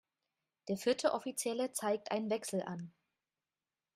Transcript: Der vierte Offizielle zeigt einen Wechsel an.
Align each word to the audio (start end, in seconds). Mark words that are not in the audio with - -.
Der 0.67 0.77
vierte 0.77 1.13
Offizielle 1.13 1.73
zeigt 1.73 2.09
einen 2.11 2.31
Wechsel 2.31 2.63
an. 2.63 2.91